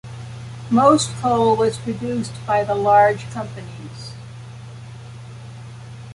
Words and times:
Most 0.71 1.11
coal 1.17 1.55
was 1.55 1.77
produced 1.77 2.31
by 2.47 2.63
the 2.63 2.73
large 2.73 3.29
companies. 3.29 4.13